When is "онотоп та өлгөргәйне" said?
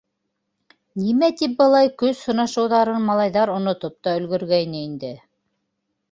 3.57-4.81